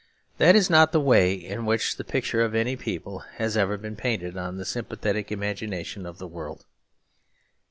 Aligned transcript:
That 0.39 0.55
is 0.55 0.67
not 0.67 0.93
the 0.93 0.99
way 0.99 1.31
in 1.35 1.63
which 1.63 1.95
the 1.97 2.03
picture 2.03 2.41
of 2.41 2.55
any 2.55 2.75
people 2.75 3.19
has 3.35 3.55
ever 3.55 3.77
been 3.77 3.95
painted 3.95 4.35
on 4.35 4.57
the 4.57 4.65
sympathetic 4.65 5.31
imagination 5.31 6.07
of 6.07 6.17
the 6.17 6.27
world. 6.27 6.65